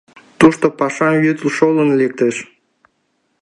[0.39, 2.35] Тушто памаш вӱд шолын лектеш.